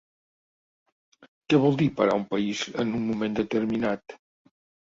Què 1.25 1.59
vol 1.65 1.77
dir 1.83 1.89
parar 2.01 2.17
un 2.21 2.25
país 2.33 2.65
en 2.85 2.97
un 3.01 3.07
moment 3.11 3.39
determinat? 3.41 4.21